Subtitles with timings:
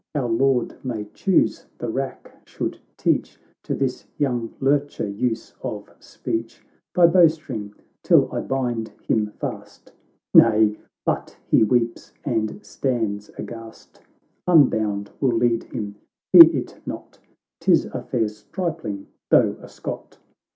[0.15, 6.65] Our Lord may choose the rack should teach To this young lurcher use of speech.
[6.95, 9.91] Thy bowstring, till I bind him fast."
[10.35, 14.01] —"]N ay, but he weeps and stands aghast;
[14.47, 15.93] Unbound we'll lead him,
[16.31, 17.19] fear it not;
[17.59, 20.17] 'Tis a fair stripling, though a Scot."